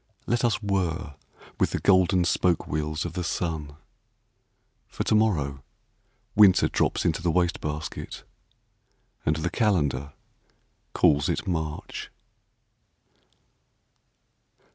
[0.25, 1.13] Let us whir
[1.59, 3.75] with the golden spoke wheels Of the sun.
[4.87, 5.61] For to morrow
[6.35, 8.23] Winter drops into the waste basket,
[9.27, 10.13] And the calendar
[10.95, 12.09] calls it March.